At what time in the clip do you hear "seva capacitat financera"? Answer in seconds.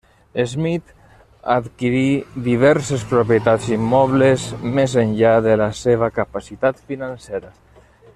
5.81-7.53